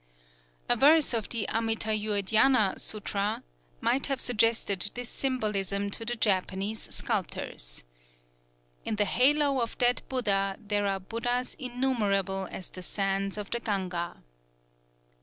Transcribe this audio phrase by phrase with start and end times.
[0.67, 3.43] A verse of the Amitâyur Dhyâna Sûtra
[3.81, 7.83] might have suggested this symbolism to the Japanese sculptors:
[8.83, 13.59] "_In the halo of that Buddha there are Buddhas innumerable as the sands of the
[13.59, 14.23] Ganga.